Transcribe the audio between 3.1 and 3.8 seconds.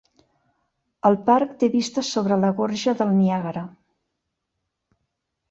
Niàgara.